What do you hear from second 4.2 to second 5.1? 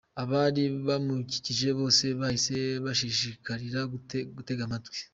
kuntega amatwi.